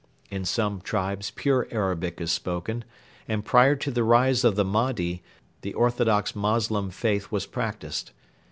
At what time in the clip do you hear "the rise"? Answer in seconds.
3.91-4.43